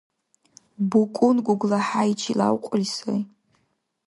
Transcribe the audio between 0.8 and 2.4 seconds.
БукӀун ГуглахӀяйчи